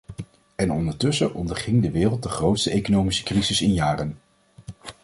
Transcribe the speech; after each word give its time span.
En 0.55 0.71
ondertussen 0.71 1.33
onderging 1.33 1.81
de 1.81 1.91
wereld 1.91 2.23
de 2.23 2.29
grootste 2.29 2.71
economische 2.71 3.23
crisis 3.23 3.61
in 3.61 3.73
jaren. 3.73 4.17